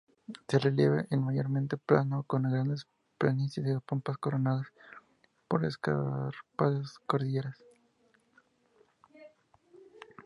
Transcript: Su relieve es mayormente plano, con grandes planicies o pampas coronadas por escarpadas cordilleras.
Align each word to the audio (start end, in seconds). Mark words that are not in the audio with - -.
Su 0.49 0.57
relieve 0.57 1.05
es 1.11 1.19
mayormente 1.19 1.77
plano, 1.77 2.23
con 2.23 2.41
grandes 2.41 2.87
planicies 3.19 3.75
o 3.75 3.81
pampas 3.81 4.17
coronadas 4.17 4.65
por 5.47 5.63
escarpadas 5.63 6.97
cordilleras. 7.05 7.61